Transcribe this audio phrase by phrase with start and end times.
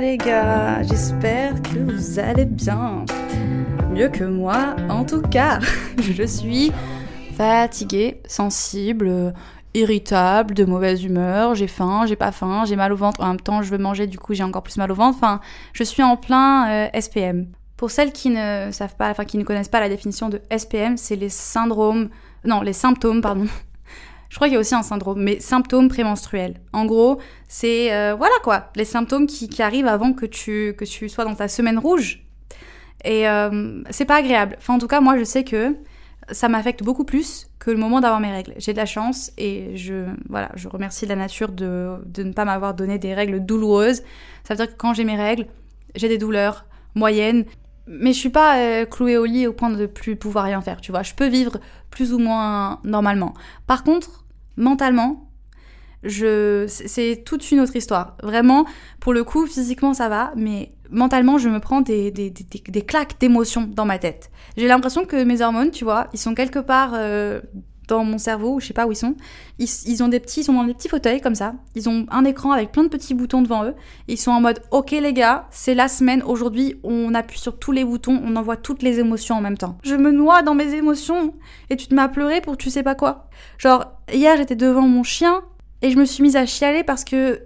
[0.00, 3.06] Les gars, j'espère que vous allez bien.
[3.90, 5.58] Mieux que moi, en tout cas.
[5.98, 6.70] Je suis
[7.34, 9.32] fatiguée, sensible,
[9.72, 13.40] irritable, de mauvaise humeur, j'ai faim, j'ai pas faim, j'ai mal au ventre, en même
[13.40, 15.16] temps je veux manger, du coup j'ai encore plus mal au ventre.
[15.16, 15.40] Enfin,
[15.72, 17.46] je suis en plein euh, SPM.
[17.78, 20.98] Pour celles qui ne savent pas, enfin qui ne connaissent pas la définition de SPM,
[20.98, 22.10] c'est les syndromes,
[22.44, 23.46] non, les symptômes, pardon.
[24.36, 26.60] Je crois qu'il y a aussi un syndrome, mais symptômes prémenstruels.
[26.74, 31.08] En gros, c'est euh, voilà quoi, les symptômes qui, arrivent avant que tu que tu
[31.08, 32.22] sois dans ta semaine rouge.
[33.02, 34.56] Et euh, c'est pas agréable.
[34.58, 35.74] Enfin, en tout cas, moi, je sais que
[36.32, 38.52] ça m'affecte beaucoup plus que le moment d'avoir mes règles.
[38.58, 42.44] J'ai de la chance et je, voilà, je remercie la nature de, de ne pas
[42.44, 44.02] m'avoir donné des règles douloureuses.
[44.44, 45.46] Ça veut dire que quand j'ai mes règles,
[45.94, 47.46] j'ai des douleurs moyennes,
[47.86, 50.82] mais je suis pas euh, clouée au lit au point de plus pouvoir rien faire,
[50.82, 51.02] tu vois.
[51.02, 53.32] Je peux vivre plus ou moins normalement.
[53.66, 54.25] Par contre,
[54.56, 55.30] mentalement,
[56.02, 58.16] je, c'est toute une autre histoire.
[58.22, 58.66] Vraiment,
[59.00, 62.82] pour le coup, physiquement ça va, mais mentalement, je me prends des, des, des, des
[62.82, 64.30] claques d'émotions dans ma tête.
[64.56, 67.40] J'ai l'impression que mes hormones, tu vois, ils sont quelque part euh,
[67.88, 69.14] dans mon cerveau, je sais pas où ils sont.
[69.58, 71.54] Ils, ils, ont des petits, ils sont dans des petits fauteuils comme ça.
[71.74, 73.74] Ils ont un écran avec plein de petits boutons devant eux.
[74.08, 76.22] Ils sont en mode, ok les gars, c'est la semaine.
[76.22, 79.78] Aujourd'hui, on appuie sur tous les boutons, on envoie toutes les émotions en même temps.
[79.84, 81.34] Je me noie dans mes émotions
[81.70, 83.28] et tu te m'as pleuré pour tu sais pas quoi.
[83.58, 85.42] Genre hier, j'étais devant mon chien
[85.82, 87.40] et je me suis mise à chialer parce que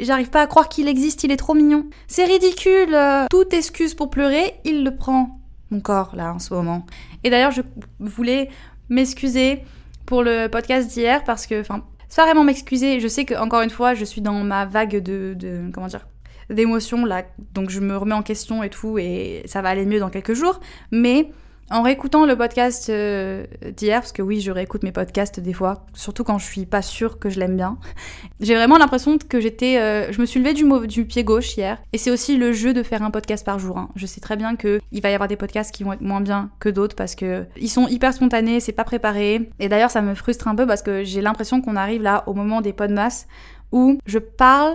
[0.00, 1.86] J'arrive pas à croire qu'il existe, il est trop mignon.
[2.08, 2.96] C'est ridicule.
[3.30, 5.38] Toute excuse pour pleurer, il le prend.
[5.70, 6.84] Mon corps, là, en ce moment.
[7.22, 7.62] Et d'ailleurs, je
[8.00, 8.50] voulais
[8.88, 9.62] m'excuser
[10.06, 13.70] pour le podcast d'hier parce que, enfin, sans vraiment m'excuser, je sais que encore une
[13.70, 16.06] fois, je suis dans ma vague de, de comment dire,
[16.50, 20.00] d'émotions là, donc je me remets en question et tout, et ça va aller mieux
[20.00, 20.60] dans quelques jours.
[20.90, 21.30] Mais
[21.70, 25.86] en réécoutant le podcast euh, d'hier, parce que oui, je réécoute mes podcasts des fois,
[25.94, 27.78] surtout quand je suis pas sûre que je l'aime bien,
[28.40, 29.78] j'ai vraiment l'impression que j'étais.
[29.78, 31.78] Euh, je me suis levée du, pied gauche hier.
[31.92, 33.78] Et c'est aussi le jeu de faire un podcast par jour.
[33.78, 33.88] Hein.
[33.96, 36.50] Je sais très bien qu'il va y avoir des podcasts qui vont être moins bien
[36.60, 39.50] que d'autres parce que ils sont hyper spontanés, c'est pas préparé.
[39.58, 42.34] Et d'ailleurs, ça me frustre un peu parce que j'ai l'impression qu'on arrive là au
[42.34, 43.26] moment des podmas
[43.72, 44.74] où je parle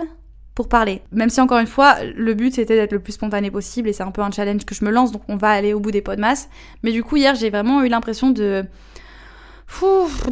[0.54, 1.02] pour parler.
[1.12, 4.02] Même si encore une fois, le but c'était d'être le plus spontané possible et c'est
[4.02, 6.02] un peu un challenge que je me lance, donc on va aller au bout des
[6.02, 6.48] pots de masse.
[6.82, 8.64] Mais du coup, hier, j'ai vraiment eu l'impression de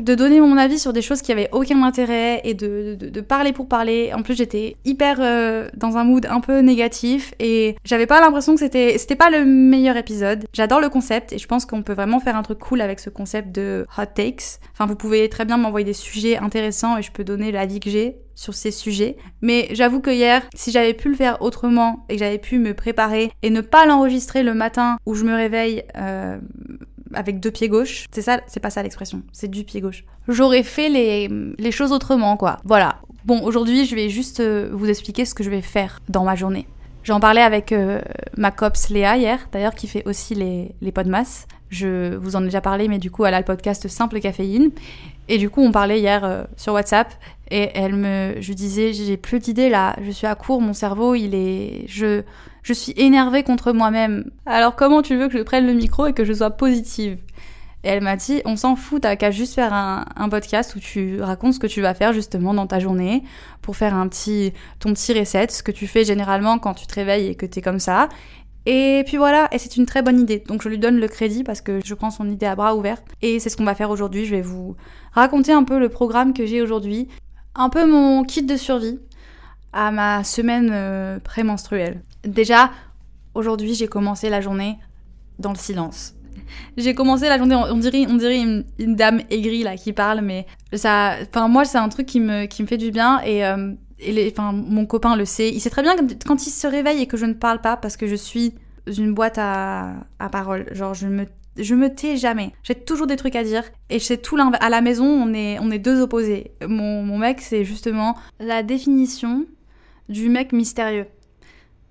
[0.01, 3.53] de donner mon avis sur des choses qui avaient aucun intérêt et de, de, parler
[3.53, 4.13] pour parler.
[4.15, 8.55] En plus, j'étais hyper euh, dans un mood un peu négatif et j'avais pas l'impression
[8.55, 10.45] que c'était c'était pas le meilleur épisode.
[10.53, 13.11] J'adore le concept et je pense qu'on peut vraiment faire un truc cool avec ce
[13.11, 14.61] concept de hot takes.
[14.73, 17.91] Enfin, vous pouvez très bien m'envoyer des sujets intéressants et je peux donner l'avis que
[17.91, 19.17] j'ai sur ces sujets.
[19.43, 22.73] Mais j'avoue que hier, si j'avais pu le faire autrement et que j'avais pu me
[22.73, 26.39] préparer et ne pas l'enregistrer le matin où je me réveille euh,
[27.15, 28.07] avec deux pieds gauches.
[28.13, 30.05] C'est ça, c'est pas ça l'expression, c'est du pied gauche.
[30.29, 32.59] J'aurais fait les, les, choses autrement, quoi.
[32.65, 33.01] Voilà.
[33.25, 36.35] Bon, aujourd'hui, je vais juste euh, vous expliquer ce que je vais faire dans ma
[36.35, 36.67] journée.
[37.05, 38.01] J'en parlais avec euh,
[38.37, 41.47] ma copse Léa hier, d'ailleurs, qui fait aussi les, les podmas.
[41.71, 44.71] Je vous en ai déjà parlé, mais du coup, elle a le podcast Simple Caféine.
[45.29, 47.13] Et du coup, on parlait hier euh, sur WhatsApp
[47.51, 51.15] et elle me, je disais, j'ai plus d'idées là, je suis à court, mon cerveau,
[51.15, 52.23] il est, je,
[52.63, 54.31] je suis énervée contre moi-même.
[54.47, 57.19] Alors comment tu veux que je prenne le micro et que je sois positive?
[57.85, 61.23] Et elle m'a dit, on s'en fout, t'as qu'à juste faire un, podcast où tu
[61.23, 63.23] racontes ce que tu vas faire justement dans ta journée
[63.63, 66.95] pour faire un petit, ton petit reset, ce que tu fais généralement quand tu te
[66.95, 68.09] réveilles et que t'es comme ça.
[68.67, 70.43] Et puis voilà, et c'est une très bonne idée.
[70.47, 73.01] Donc je lui donne le crédit parce que je prends son idée à bras ouverts.
[73.23, 74.27] Et c'est ce qu'on va faire aujourd'hui.
[74.27, 74.77] Je vais vous
[75.13, 77.09] raconter un peu le programme que j'ai aujourd'hui
[77.55, 78.99] un peu mon kit de survie
[79.73, 82.03] à ma semaine euh, prémenstruelle.
[82.25, 82.71] Déjà,
[83.35, 84.79] aujourd'hui, j'ai commencé la journée
[85.39, 86.15] dans le silence.
[86.77, 90.47] J'ai commencé la journée, on dirait, on dirait une, dame aigrie là qui parle, mais
[90.73, 93.75] ça, enfin moi c'est un truc qui me, qui me fait du bien et, euh,
[93.99, 95.95] et enfin mon copain le sait, il sait très bien
[96.27, 98.55] quand il se réveille et que je ne parle pas parce que je suis
[98.87, 101.27] une boîte à, à paroles, genre je me
[101.59, 102.53] je me tais jamais.
[102.63, 103.65] J'ai toujours des trucs à dire.
[103.91, 104.65] Et c'est tout l'inverse.
[104.65, 106.53] À la maison, on est, on est deux opposés.
[106.65, 109.45] Mon, mon mec, c'est justement la définition
[110.09, 111.07] du mec mystérieux.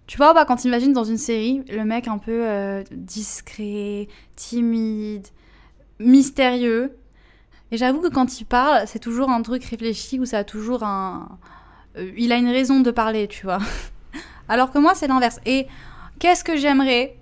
[0.08, 5.28] Tu vois, bah, quand t'imagines dans une série, le mec un peu euh, discret, timide,
[6.00, 6.98] mystérieux.
[7.72, 10.84] Et j'avoue que quand il parle, c'est toujours un truc réfléchi ou ça a toujours
[10.84, 11.38] un.
[11.98, 13.60] euh, il a une raison de parler, tu vois.
[14.50, 15.42] Alors que moi, c'est l'inverse.
[15.46, 15.68] Et
[16.20, 17.18] qu'est-ce que j'aimerais?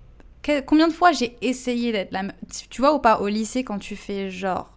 [0.68, 2.22] Combien de fois j'ai essayé d'être la.
[2.70, 4.75] Tu vois ou pas, au lycée, quand tu fais genre.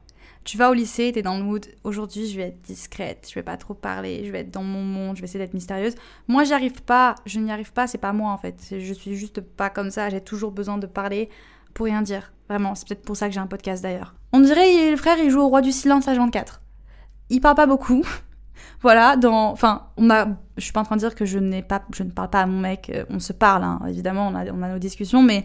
[0.49, 1.67] Tu vas au lycée, t'es dans le mood.
[1.85, 4.83] Aujourd'hui, je vais être discrète, je vais pas trop parler, je vais être dans mon
[4.83, 5.95] monde, je vais essayer d'être mystérieuse.
[6.27, 8.57] Moi, j'y arrive pas, je n'y arrive pas, c'est pas moi en fait.
[8.71, 11.29] Je suis juste pas comme ça, j'ai toujours besoin de parler
[11.75, 12.33] pour rien dire.
[12.49, 14.15] Vraiment, c'est peut-être pour ça que j'ai un podcast d'ailleurs.
[14.33, 16.63] On dirait le frère, il joue au roi du silence à 24.
[17.29, 18.03] Il parle pas beaucoup.
[18.81, 19.51] voilà, dans.
[19.51, 20.29] Enfin, on a.
[20.57, 21.83] Je suis pas en train de dire que je, n'ai pas...
[21.95, 22.89] je ne parle pas à mon mec.
[22.89, 25.45] euh, On se parle, hein, évidemment, on a, on a nos discussions, mais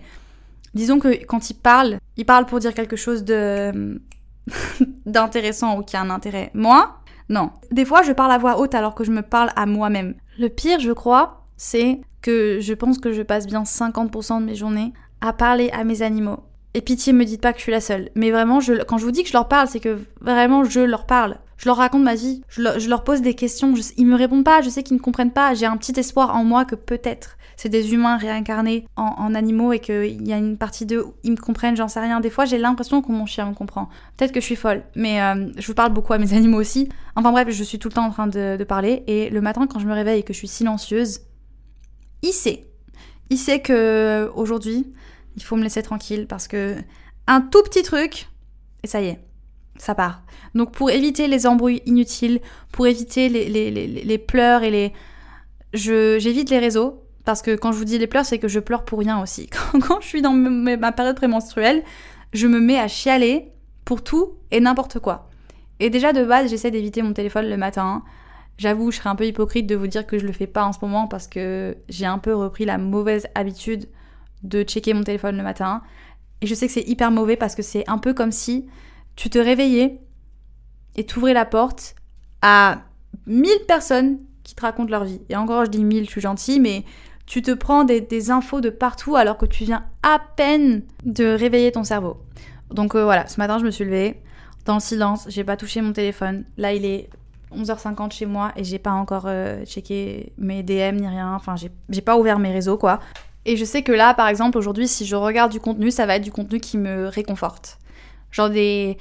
[0.73, 3.99] disons que quand il parle, il parle pour dire quelque chose de.
[5.05, 6.51] d'intéressant ou qui a un intérêt.
[6.53, 6.97] Moi,
[7.29, 7.51] non.
[7.71, 10.15] Des fois, je parle à voix haute alors que je me parle à moi-même.
[10.39, 14.55] Le pire, je crois, c'est que je pense que je passe bien 50% de mes
[14.55, 16.39] journées à parler à mes animaux.
[16.73, 18.09] Et pitié, me dites pas que je suis la seule.
[18.15, 21.05] Mais vraiment, quand je vous dis que je leur parle, c'est que vraiment, je leur
[21.05, 21.37] parle.
[21.57, 22.41] Je leur raconte ma vie.
[22.49, 23.73] Je leur, pose des questions.
[23.95, 24.61] Ils me répondent pas.
[24.61, 25.53] Je sais qu'ils ne comprennent pas.
[25.53, 29.79] J'ai un petit espoir en moi que peut-être c'est des humains réincarnés en, animaux et
[29.79, 31.77] qu'il y a une partie d'eux ils me comprennent.
[31.77, 32.19] J'en sais rien.
[32.19, 33.87] Des fois, j'ai l'impression que mon chien me comprend.
[34.17, 34.83] Peut-être que je suis folle.
[34.97, 36.89] Mais euh, je vous parle beaucoup à mes animaux aussi.
[37.15, 39.03] Enfin bref, je suis tout le temps en train de, parler.
[39.07, 41.21] Et le matin, quand je me réveille et que je suis silencieuse,
[42.21, 42.67] il sait.
[43.29, 44.91] Il sait que aujourd'hui,
[45.37, 46.75] il faut me laisser tranquille parce que
[47.27, 48.27] un tout petit truc,
[48.83, 49.19] et ça y est,
[49.77, 50.23] ça part.
[50.53, 52.41] Donc pour éviter les embrouilles inutiles,
[52.73, 54.91] pour éviter les, les, pleurs et les...
[55.73, 58.83] J'évite les réseaux parce que quand je vous dis les pleurs, c'est que je pleure
[58.83, 59.47] pour rien aussi.
[59.81, 61.83] Quand, je suis dans ma période prémenstruelle,
[62.33, 63.51] je me mets à chialer
[63.85, 65.29] pour tout et n'importe quoi.
[65.79, 68.03] Et déjà de base, j'essaie d'éviter mon téléphone le matin.
[68.57, 70.73] J'avoue, je serais un peu hypocrite de vous dire que je le fais pas en
[70.73, 73.87] ce moment parce que j'ai un peu repris la mauvaise habitude
[74.43, 75.81] de checker mon téléphone le matin.
[76.41, 78.67] Et je sais que c'est hyper mauvais parce que c'est un peu comme si
[79.15, 80.01] tu te réveillais
[80.95, 81.95] et t'ouvrais la porte
[82.41, 82.81] à
[83.27, 85.21] 1000 personnes qui te racontent leur vie.
[85.29, 86.83] Et encore, je dis 1000, je suis gentille, mais
[87.25, 91.71] tu te prends des, infos de partout alors que tu viens à peine de réveiller
[91.71, 92.17] ton cerveau.
[92.71, 94.21] Donc euh, voilà, ce matin, je me suis levée
[94.65, 96.45] dans le silence, j'ai pas touché mon téléphone.
[96.57, 97.09] Là, il est
[97.55, 101.33] 11h50 chez moi et j'ai pas encore euh, checké mes DM ni rien.
[101.35, 101.55] Enfin,
[101.89, 102.99] j'ai pas ouvert mes réseaux, quoi.
[103.45, 106.15] Et je sais que là, par exemple, aujourd'hui, si je regarde du contenu, ça va
[106.15, 107.77] être du contenu qui me réconforte.
[108.31, 108.97] Genre des.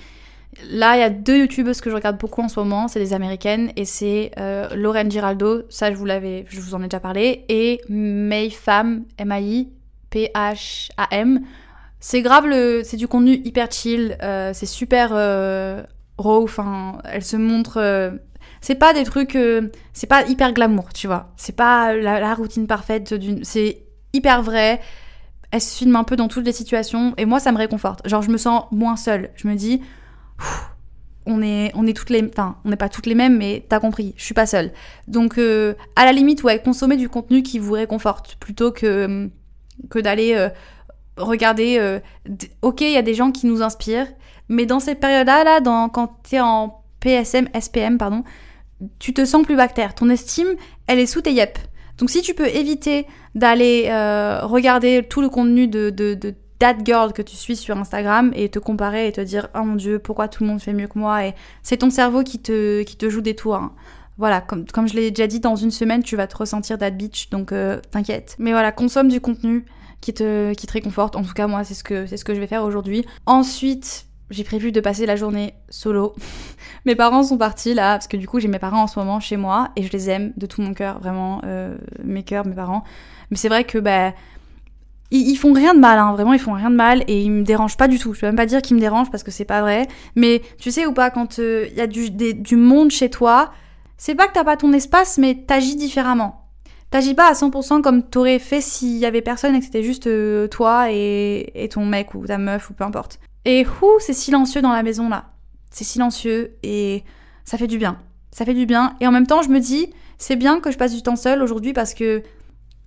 [0.70, 3.14] Là, il y a deux youtubeuses que je regarde beaucoup en ce moment, c'est des
[3.14, 7.00] américaines, et c'est euh, Lauren Giraldo, ça je vous l'avais, je vous en ai déjà
[7.00, 9.04] parlé, et May Pham,
[10.12, 11.40] M-A-I-P-H-A-M.
[12.00, 12.44] C'est grave,
[12.84, 15.82] c'est du contenu hyper chill, euh, c'est super euh,
[16.18, 17.78] raw, enfin, elle se montre.
[17.78, 18.10] euh,
[18.60, 19.38] c'est pas des trucs.
[19.92, 21.32] c'est pas hyper glamour, tu vois.
[21.36, 23.42] C'est pas la, la routine parfaite d'une.
[23.44, 24.80] C'est hyper vrai.
[25.50, 28.06] Elle se filme un peu dans toutes les situations, et moi ça me réconforte.
[28.08, 29.30] Genre, je me sens moins seule.
[29.36, 29.80] Je me dis.
[31.24, 33.78] On est, on est toutes les, enfin, on n'est pas toutes les mêmes, mais t'as
[33.78, 34.72] compris, je suis pas seule.
[35.06, 39.30] Donc, euh, à la limite, ouais, consommer du contenu qui vous réconforte plutôt que
[39.88, 40.48] que d'aller euh,
[41.16, 41.78] regarder.
[41.78, 42.00] euh,
[42.62, 44.08] ok, il y a des gens qui nous inspirent,
[44.48, 48.24] mais dans ces périodes-là, là, dans, quand t'es en PSM, SPM, pardon,
[48.98, 49.94] tu te sens plus bactère.
[49.94, 50.56] Ton estime,
[50.88, 51.56] elle est sous tes yep.
[51.98, 53.06] Donc, si tu peux éviter
[53.36, 53.88] d'aller
[54.42, 58.60] regarder tout le contenu de, de that girl que tu suis sur Instagram et te
[58.60, 61.26] comparer et te dire oh mon dieu pourquoi tout le monde fait mieux que moi?
[61.26, 63.56] Et c'est ton cerveau qui te, qui te joue des tours.
[63.56, 63.72] hein.
[64.18, 66.90] Voilà, comme, comme je l'ai déjà dit, dans une semaine, tu vas te ressentir that
[66.90, 68.36] bitch, donc euh, t'inquiète.
[68.38, 69.64] Mais voilà, consomme du contenu
[70.00, 71.16] qui te, qui te réconforte.
[71.16, 73.04] En tout cas, moi, c'est ce que, c'est ce que je vais faire aujourd'hui.
[73.26, 76.14] Ensuite, j'ai prévu de passer la journée solo.
[76.84, 79.18] mes parents sont partis là, parce que du coup, j'ai mes parents en ce moment
[79.18, 82.54] chez moi et je les aime de tout mon cœur, vraiment, euh, mes cœurs, mes
[82.54, 82.84] parents.
[83.30, 84.12] Mais c'est vrai que, bah,
[85.12, 87.42] ils, font rien de mal, hein, vraiment, ils font rien de mal et ils me
[87.42, 88.14] dérangent pas du tout.
[88.14, 89.86] Je peux même pas dire qu'ils me dérangent parce que c'est pas vrai.
[90.16, 93.52] Mais tu sais ou pas, quand il y a du, monde chez toi,
[93.98, 96.46] c'est pas que t'as pas ton espace, mais t'agis différemment.
[96.90, 100.06] T'agis pas à 100% comme t'aurais fait s'il y avait personne et que c'était juste
[100.06, 103.18] euh, toi et, ton mec ou ta meuf ou peu importe.
[103.44, 105.26] Et ouh, c'est silencieux dans la maison là.
[105.70, 107.02] C'est silencieux et
[107.44, 107.98] ça fait du bien.
[108.30, 108.94] Ça fait du bien.
[109.00, 111.42] Et en même temps, je me dis, c'est bien que je passe du temps seule
[111.42, 112.22] aujourd'hui parce que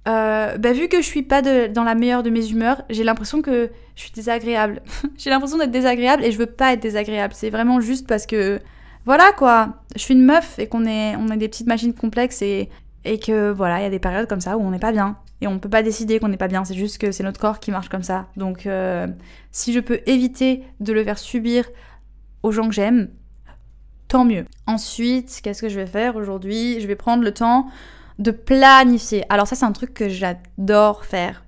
[0.08, 3.42] euh, bah, vu que je suis pas dans la meilleure de mes humeurs, j'ai l'impression
[3.42, 4.82] que je suis désagréable.
[5.18, 7.34] j'ai l'impression d'être désagréable et je veux pas être désagréable.
[7.36, 8.60] C'est vraiment juste parce que
[9.06, 12.70] voilà quoi, je suis une meuf et qu'on est des petites machines complexes et
[13.06, 15.18] et que voilà, il y a des périodes comme ça où on n'est pas bien
[15.42, 17.60] et on peut pas décider qu'on n'est pas bien, c'est juste que c'est notre corps
[17.60, 18.28] qui marche comme ça.
[18.36, 19.08] Donc euh,
[19.52, 21.66] si je peux éviter de le faire subir
[22.42, 23.10] aux gens que j'aime,
[24.08, 24.46] tant mieux.
[24.66, 26.80] Ensuite, qu'est-ce que je vais faire aujourd'hui?
[26.82, 27.68] Je vais prendre le temps
[28.20, 29.24] de planifier.
[29.30, 31.44] Alors ça c'est un truc que j'adore faire.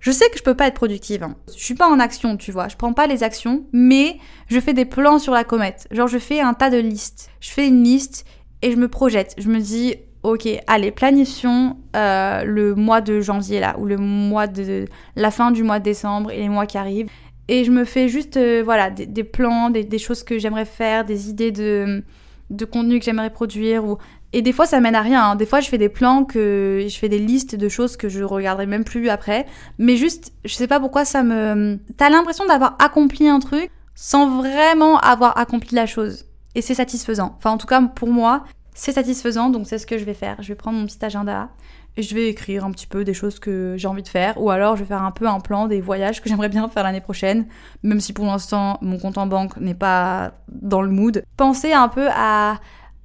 [0.00, 1.22] Je sais que je peux pas être productive.
[1.22, 1.34] Hein.
[1.48, 2.68] Je suis pas en action, tu vois.
[2.68, 5.88] Je prends pas les actions, mais je fais des plans sur la comète.
[5.90, 7.30] Genre je fais un tas de listes.
[7.40, 8.24] Je fais une liste
[8.62, 9.34] et je me projette.
[9.38, 14.48] Je me dis ok, allez, planifions euh, le mois de janvier là, ou le mois
[14.48, 17.10] de la fin du mois de décembre et les mois qui arrivent.
[17.48, 21.30] Et je me fais juste, euh, voilà, des, plans, des, choses que j'aimerais faire, des
[21.30, 22.02] idées de,
[22.50, 23.84] de contenu que j'aimerais produire.
[23.84, 23.98] Ou...
[24.36, 25.30] Et des fois, ça mène à rien.
[25.30, 25.34] Hein.
[25.34, 28.22] Des fois, je fais des plans, que je fais des listes de choses que je
[28.22, 29.46] regarderai même plus après.
[29.78, 31.78] Mais juste, je sais pas pourquoi ça me.
[31.96, 36.26] T'as l'impression d'avoir accompli un truc sans vraiment avoir accompli la chose.
[36.54, 37.34] Et c'est satisfaisant.
[37.38, 39.48] Enfin, en tout cas, pour moi, c'est satisfaisant.
[39.48, 40.36] Donc, c'est ce que je vais faire.
[40.42, 41.48] Je vais prendre mon petit agenda
[41.96, 44.50] et je vais écrire un petit peu des choses que j'ai envie de faire ou
[44.50, 47.00] alors je vais faire un peu un plan des voyages que j'aimerais bien faire l'année
[47.00, 47.46] prochaine
[47.82, 51.24] même si pour l'instant mon compte en banque n'est pas dans le mood.
[51.38, 52.56] Penser un peu à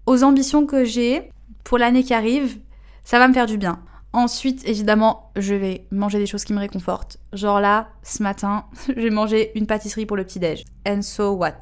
[0.06, 1.30] aux ambitions que j'ai
[1.64, 2.60] pour l'année qui arrive,
[3.04, 3.80] ça va me faire du bien.
[4.14, 7.18] Ensuite, évidemment, je vais manger des choses qui me réconfortent.
[7.32, 8.66] Genre là, ce matin,
[8.98, 10.66] j'ai mangé une pâtisserie pour le petit-déj.
[10.88, 11.60] And so what?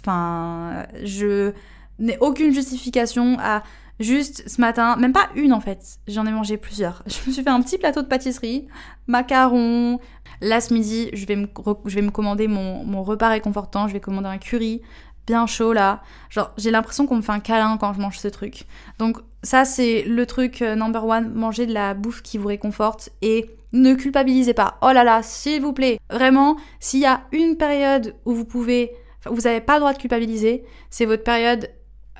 [0.00, 1.52] Enfin, je
[1.98, 3.62] n'ai aucune justification à
[4.00, 7.02] Juste ce matin, même pas une en fait, j'en ai mangé plusieurs.
[7.06, 8.68] Je me suis fait un petit plateau de pâtisserie,
[9.08, 9.98] macarons.
[10.40, 14.38] Là ce midi, je vais me, commander mon, mon repas réconfortant, je vais commander un
[14.38, 14.82] curry
[15.28, 16.02] bien chaud là.
[16.30, 18.66] Genre, j'ai l'impression qu'on me fait un câlin quand je mange ce truc.
[18.98, 23.10] Donc, ça, c'est le truc euh, number one manger de la bouffe qui vous réconforte
[23.22, 24.78] et ne culpabilisez pas.
[24.82, 28.90] Oh là là, s'il vous plaît, vraiment, s'il y a une période où vous pouvez.
[29.26, 31.68] Vous n'avez pas le droit de culpabiliser, c'est votre période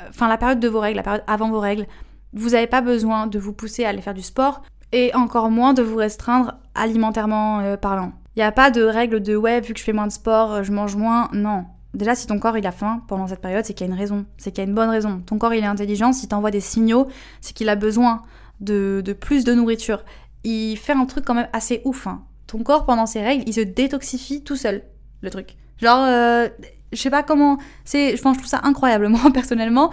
[0.09, 1.87] enfin la période de vos règles, la période avant vos règles,
[2.33, 4.62] vous n'avez pas besoin de vous pousser à aller faire du sport
[4.93, 8.12] et encore moins de vous restreindre alimentairement euh, parlant.
[8.37, 10.53] Il n'y a pas de règle de ouais, vu que je fais moins de sport,
[10.53, 11.29] euh, je mange moins.
[11.33, 11.65] Non.
[11.95, 13.99] Déjà, si ton corps il a faim pendant cette période, c'est qu'il y a une
[13.99, 15.23] raison, c'est qu'il y a une bonne raison.
[15.25, 17.09] Ton corps il est intelligent, si t'envoie des signaux,
[17.40, 18.23] c'est qu'il a besoin
[18.61, 20.04] de, plus de nourriture.
[20.45, 22.07] Il fait un truc quand même assez ouf.
[22.07, 22.23] Hein.
[22.47, 24.83] Ton corps pendant ses règles, il se détoxifie tout seul,
[25.23, 25.57] le truc.
[25.80, 26.49] Genre, euh,
[26.92, 27.59] je sais pas comment.
[27.85, 29.90] C'est, je trouve ça incroyable, moi, personnellement.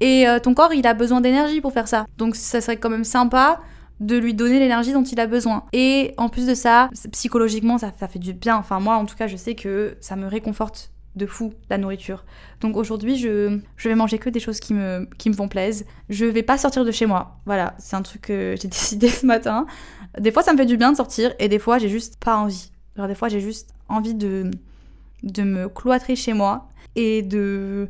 [0.00, 2.06] Et euh, ton corps, il a besoin d'énergie pour faire ça.
[2.18, 3.60] Donc, ça serait quand même sympa
[4.00, 5.64] de lui donner l'énergie dont il a besoin.
[5.74, 8.56] Et en plus de ça, psychologiquement, ça, ça fait du bien.
[8.56, 12.24] Enfin, moi, en tout cas, je sais que ça me réconforte de fou la nourriture.
[12.60, 15.86] Donc aujourd'hui, je, je vais manger que des choses qui me, qui me font plaisir.
[16.08, 17.40] Je vais pas sortir de chez moi.
[17.46, 19.66] Voilà, c'est un truc que j'ai décidé ce matin.
[20.18, 22.36] Des fois, ça me fait du bien de sortir et des fois, j'ai juste pas
[22.36, 22.70] envie.
[22.96, 24.50] Alors, des fois, j'ai juste envie de
[25.22, 27.88] de me cloîtrer chez moi et de...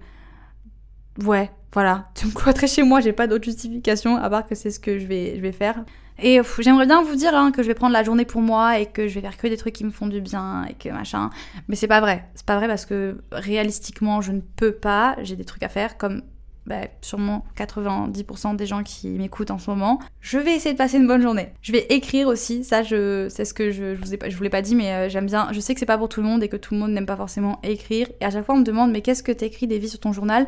[1.25, 4.71] Ouais, voilà, de me cloîtrer chez moi, j'ai pas d'autre justification à part que c'est
[4.71, 5.85] ce que je vais, je vais faire.
[6.23, 8.87] Et j'aimerais bien vous dire hein, que je vais prendre la journée pour moi et
[8.87, 11.31] que je vais faire que des trucs qui me font du bien et que machin.
[11.69, 12.29] Mais c'est pas vrai.
[12.35, 15.17] C'est pas vrai parce que réalistiquement, je ne peux pas.
[15.23, 16.23] J'ai des trucs à faire comme
[16.67, 19.99] bah, sûrement 90% des gens qui m'écoutent en ce moment.
[20.21, 21.49] Je vais essayer de passer une bonne journée.
[21.63, 24.51] Je vais écrire aussi, ça je c'est ce que je, je vous je vous l'ai
[24.51, 25.49] pas dit mais euh, j'aime bien.
[25.53, 27.07] Je sais que c'est pas pour tout le monde et que tout le monde n'aime
[27.07, 29.79] pas forcément écrire et à chaque fois on me demande mais qu'est-ce que t'écris des
[29.79, 30.47] vies sur ton journal?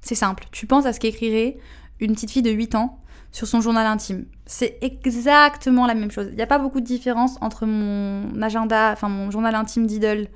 [0.00, 1.58] C'est simple, tu penses à ce qu'écrirait
[2.00, 2.98] une petite fille de 8 ans
[3.32, 4.26] sur son journal intime.
[4.46, 6.28] C'est exactement la même chose.
[6.30, 10.28] Il n'y a pas beaucoup de différence entre mon agenda, enfin mon journal intime d'idole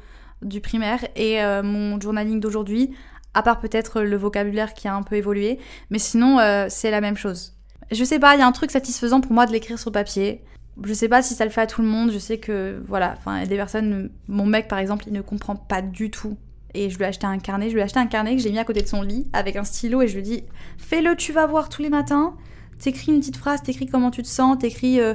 [0.43, 2.91] du primaire et euh, mon journaling d'aujourd'hui
[3.37, 5.59] à part peut-être le vocabulaire qui a un peu évolué,
[5.91, 7.53] mais sinon euh, c'est la même chose.
[7.93, 10.43] Je sais pas, il y a un truc satisfaisant pour moi de l'écrire sur papier.
[10.83, 13.15] Je sais pas si ça le fait à tout le monde, je sais que voilà,
[13.19, 16.38] enfin des personnes, mon mec par exemple, il ne comprend pas du tout.
[16.73, 18.50] Et je lui ai acheté un carnet, je lui ai acheté un carnet que j'ai
[18.50, 20.45] mis à côté de son lit avec un stylo et je lui dis
[20.79, 22.35] fais-le, tu vas voir tous les matins.
[22.78, 25.14] T'écris une petite phrase, t'écris comment tu te sens, t'écris euh,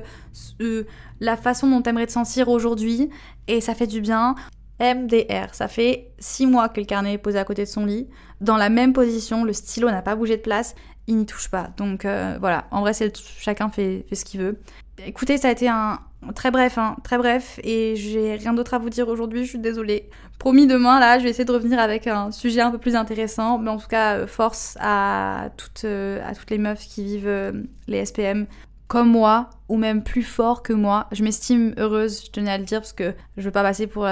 [0.61, 0.83] euh,
[1.19, 3.09] la façon dont t'aimerais te sentir aujourd'hui
[3.47, 4.35] et ça fait du bien.
[4.81, 5.53] MDR.
[5.53, 8.07] Ça fait six mois que le carnet est posé à côté de son lit,
[8.39, 10.73] dans la même position, le stylo n'a pas bougé de place,
[11.05, 11.69] il n'y touche pas.
[11.77, 12.93] Donc euh, voilà, en vrai,
[13.39, 14.59] chacun fait, fait, ce qu'il veut.
[15.05, 15.99] Écoutez, ça a été un
[16.35, 19.59] très bref, hein, très bref, et j'ai rien d'autre à vous dire aujourd'hui, je suis
[19.59, 20.09] désolée.
[20.39, 23.57] Promis demain, là, je vais essayer de revenir avec un sujet un peu plus intéressant,
[23.57, 27.53] mais en tout cas, euh, force à toutes, euh, à toutes les meufs qui vivent
[27.87, 28.45] les SPM
[28.87, 31.07] comme moi, ou même plus fort que moi.
[31.11, 34.05] Je m'estime heureuse, je tenais à le dire, parce que je veux pas passer pour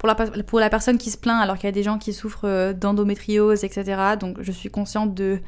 [0.00, 2.14] pour la, pour la personne qui se plaint alors qu'il y a des gens qui
[2.14, 4.16] souffrent euh, d'endométriose, etc.
[4.18, 5.40] Donc je suis consciente de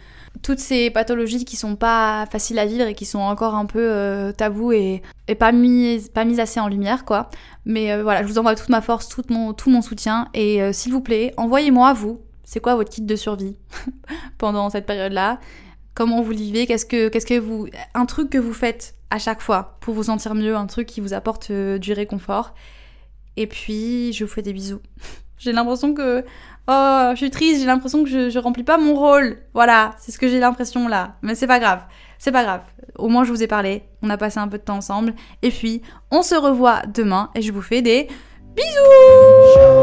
[0.43, 3.81] toutes ces pathologies qui sont pas faciles à vivre et qui sont encore un peu
[3.81, 5.03] euh, tabous et,
[5.39, 7.31] pas, mises, pas mises assez en lumière, quoi.
[7.65, 10.71] Mais euh, voilà, je vous envoie toute ma force, tout mon, tout mon soutien et
[10.75, 13.57] s'il vous plaît, envoyez-moi, vous, c'est quoi votre kit de survie
[14.39, 15.41] pendant cette période-là?
[15.95, 16.67] Comment vous vivez?
[16.67, 17.69] Qu'est-ce que, qu'est-ce que vous...
[17.95, 21.01] Un truc que vous faites à chaque fois pour vous sentir mieux, un truc qui
[21.01, 22.53] vous apporte du réconfort?
[23.37, 24.81] Et puis, je vous fais des bisous.
[25.39, 26.25] J'ai l'impression que
[26.69, 29.39] oh, je suis triste, j'ai l'impression que je, remplis pas mon rôle.
[29.55, 31.17] Voilà, c'est ce que j'ai l'impression là.
[31.23, 31.81] Mais c'est pas grave,
[32.19, 32.63] c'est pas grave.
[32.97, 35.15] Au moins, je vous ai parlé, on a passé un peu de temps ensemble.
[35.43, 38.07] Et puis, on se revoit demain et je vous fais des
[38.55, 39.83] bisous